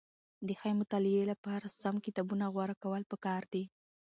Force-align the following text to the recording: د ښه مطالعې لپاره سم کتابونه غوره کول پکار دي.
د 0.47 0.49
ښه 0.59 0.69
مطالعې 0.79 1.23
لپاره 1.31 1.67
سم 1.81 1.95
کتابونه 2.05 2.45
غوره 2.53 2.75
کول 2.83 3.03
پکار 3.11 3.41
دي. 3.53 3.63